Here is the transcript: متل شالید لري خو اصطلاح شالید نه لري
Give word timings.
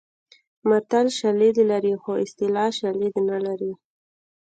متل 0.69 1.07
شالید 1.19 1.57
لري 1.71 1.93
خو 2.01 2.11
اصطلاح 2.25 2.69
شالید 2.79 3.15
نه 3.29 3.37
لري 3.45 3.71